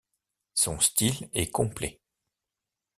Son 0.55 0.79
style 0.79 1.29
est 1.35 1.51
complet. 1.51 2.01